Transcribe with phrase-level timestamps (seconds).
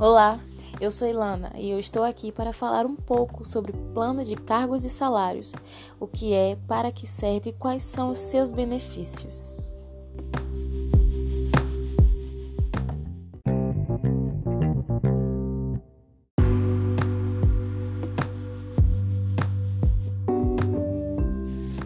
[0.00, 0.40] Olá,
[0.80, 4.82] eu sou Ilana e eu estou aqui para falar um pouco sobre plano de cargos
[4.82, 5.54] e salários,
[6.00, 9.54] o que é, para que serve e quais são os seus benefícios.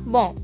[0.07, 0.37] Bom,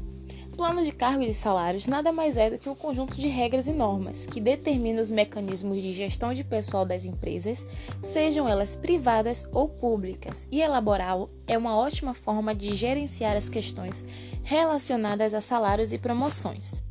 [0.61, 3.73] plano de cargos e salários nada mais é do que um conjunto de regras e
[3.73, 7.67] normas que determina os mecanismos de gestão de pessoal das empresas,
[8.03, 14.05] sejam elas privadas ou públicas, e elaborá-lo é uma ótima forma de gerenciar as questões
[14.43, 16.85] relacionadas a salários e promoções.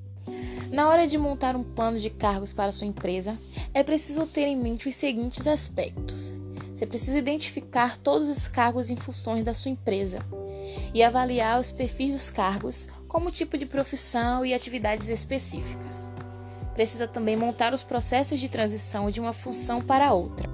[0.72, 3.38] Na hora de montar um plano de cargos para sua empresa,
[3.72, 6.34] é preciso ter em mente os seguintes aspectos.
[6.74, 10.26] Você precisa identificar todos os cargos em funções da sua empresa
[10.92, 16.14] e avaliar os perfis dos cargos, como tipo de profissão e atividades específicas.
[16.76, 20.48] Precisa também montar os processos de transição de uma função para outra.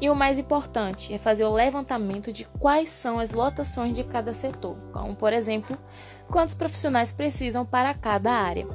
[0.00, 4.32] E o mais importante é fazer o levantamento de quais são as lotações de cada
[4.32, 5.76] setor, como, por exemplo,
[6.28, 8.66] quantos profissionais precisam para cada área.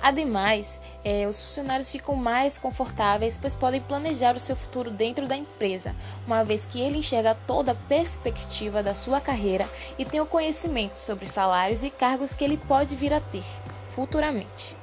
[0.00, 5.36] Ademais, é, os funcionários ficam mais confortáveis, pois podem planejar o seu futuro dentro da
[5.36, 5.94] empresa,
[6.26, 10.98] uma vez que ele enxerga toda a perspectiva da sua carreira e tem o conhecimento
[10.98, 13.44] sobre salários e cargos que ele pode vir a ter
[13.84, 14.76] futuramente.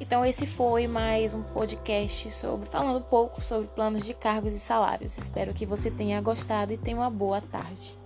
[0.00, 4.58] Então esse foi mais um podcast sobre falando um pouco sobre planos de cargos e
[4.58, 5.18] salários.
[5.18, 7.99] Espero que você tenha gostado e tenha uma boa tarde.